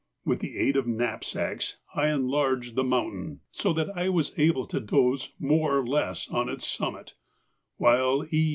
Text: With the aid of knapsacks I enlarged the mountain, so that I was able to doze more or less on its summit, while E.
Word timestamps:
With 0.25 0.39
the 0.39 0.57
aid 0.57 0.77
of 0.77 0.87
knapsacks 0.87 1.77
I 1.93 2.07
enlarged 2.07 2.73
the 2.75 2.83
mountain, 2.83 3.41
so 3.51 3.71
that 3.73 3.95
I 3.95 4.09
was 4.09 4.33
able 4.35 4.65
to 4.65 4.79
doze 4.79 5.35
more 5.37 5.77
or 5.77 5.85
less 5.85 6.27
on 6.29 6.49
its 6.49 6.65
summit, 6.65 7.13
while 7.77 8.25
E. 8.31 8.49